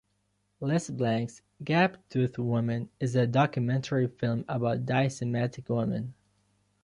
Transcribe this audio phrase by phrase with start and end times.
[0.61, 6.15] Les Blank's "Gap-Toothed Women" is a documentary film about diastematic women.